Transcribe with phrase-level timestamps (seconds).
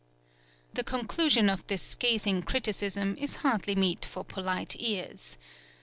[0.73, 5.37] The conclusion of this scathing criticism is hardly meet for polite ears.